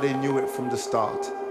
they 0.00 0.14
knew 0.14 0.38
it 0.38 0.48
from 0.48 0.70
the 0.70 0.76
start. 0.76 1.49